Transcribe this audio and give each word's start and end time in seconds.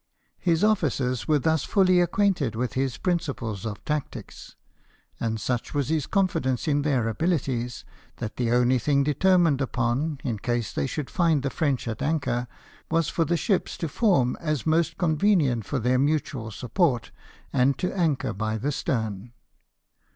His 0.39 0.63
officers 0.63 1.27
were 1.27 1.37
thus 1.37 1.63
fully 1.63 2.01
acquainted 2.01 2.55
with 2.55 2.73
his 2.73 2.97
principles 2.97 3.67
of 3.67 3.85
tactics; 3.85 4.55
and 5.19 5.39
such 5.39 5.75
was 5.75 5.89
his 5.89 6.07
confidence 6.07 6.67
in 6.67 6.81
their 6.81 7.07
abilities, 7.07 7.85
that 8.17 8.37
the 8.37 8.49
only 8.49 8.79
thing 8.79 9.03
determined 9.03 9.61
upon, 9.61 10.17
in 10.23 10.39
case 10.39 10.73
they 10.73 10.87
should 10.87 11.11
find 11.11 11.43
the 11.43 11.51
French 11.51 11.87
at 11.87 12.01
anchor, 12.01 12.47
was 12.89 13.09
for 13.09 13.25
the 13.25 13.37
ships 13.37 13.77
to 13.77 13.87
form 13.87 14.35
as 14.41 14.65
most 14.65 14.97
convenient 14.97 15.65
for 15.67 15.77
their 15.77 15.99
mutual 15.99 16.49
support, 16.49 17.11
and 17.53 17.77
to 17.77 17.95
anchor 17.95 18.33
by 18.33 18.57
the 18.57 18.71
stern. 18.71 19.33